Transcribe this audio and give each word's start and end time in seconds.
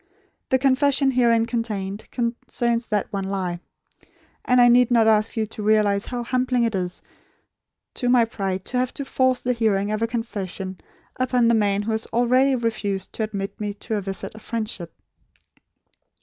The 0.49 0.57
confession 0.57 1.11
herein 1.11 1.45
contained, 1.45 2.09
concerns 2.09 2.87
that 2.87 3.13
one 3.13 3.25
lie; 3.25 3.59
and 4.43 4.59
I 4.59 4.67
need 4.67 4.89
not 4.89 5.05
ask 5.05 5.37
you 5.37 5.45
to 5.45 5.61
realise 5.61 6.07
how 6.07 6.23
humbling 6.23 6.63
it 6.63 6.73
is 6.73 7.03
to 7.93 8.09
my 8.09 8.25
pride 8.25 8.65
to 8.65 8.77
have 8.79 8.95
to 8.95 9.05
force 9.05 9.41
the 9.41 9.53
hearing 9.53 9.91
of 9.91 10.01
a 10.01 10.07
confession 10.07 10.79
upon 11.17 11.47
the 11.49 11.53
man 11.53 11.83
who 11.83 11.91
has 11.91 12.07
already 12.07 12.55
refused 12.55 13.13
to 13.13 13.21
admit 13.23 13.61
me 13.61 13.75
to 13.75 13.95
a 13.97 14.01
visit 14.01 14.33
of 14.33 14.41
friendship. 14.41 14.91